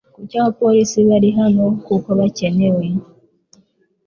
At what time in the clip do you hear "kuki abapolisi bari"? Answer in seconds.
0.15-1.29